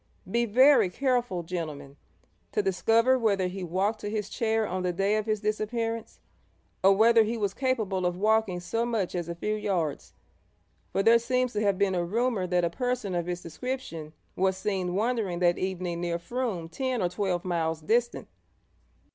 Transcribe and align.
'Be 0.25 0.45
very 0.45 0.89
careful, 0.89 1.43
gentlemen, 1.43 1.95
to 2.53 2.63
discover 2.63 3.19
whether 3.19 3.45
he 3.45 3.63
walked 3.63 3.99
to 4.01 4.09
his 4.09 4.29
chair 4.31 4.65
on 4.67 4.81
the 4.81 4.91
day 4.91 5.15
of 5.15 5.27
his 5.27 5.41
disappearance, 5.41 6.19
or 6.83 6.93
whether 6.93 7.21
he 7.21 7.37
was 7.37 7.53
capable 7.53 8.03
of 8.07 8.17
walking 8.17 8.59
so 8.59 8.83
much 8.83 9.13
as 9.13 9.29
a 9.29 9.35
few 9.35 9.53
yards; 9.53 10.13
for 10.91 11.03
there 11.03 11.19
seems 11.19 11.53
to 11.53 11.61
have 11.61 11.77
been 11.77 11.93
a 11.93 12.03
rumour 12.03 12.47
that 12.47 12.65
a 12.65 12.69
person 12.71 13.13
of 13.13 13.27
his 13.27 13.41
description 13.43 14.11
was 14.35 14.57
seen 14.57 14.95
wandering 14.95 15.37
that 15.37 15.59
evening 15.59 16.01
near 16.01 16.17
Frome 16.17 16.67
ten 16.67 16.99
or 17.03 17.09
twelve 17.09 17.45
miles 17.45 17.79
distant.' 17.79 18.27